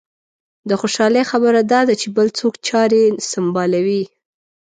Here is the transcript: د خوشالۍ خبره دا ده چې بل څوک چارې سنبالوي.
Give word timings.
د 0.69 0.71
خوشالۍ 0.81 1.23
خبره 1.31 1.59
دا 1.73 1.81
ده 1.87 1.93
چې 2.01 2.07
بل 2.17 2.27
څوک 2.39 2.53
چارې 2.67 3.01
سنبالوي. 3.29 4.03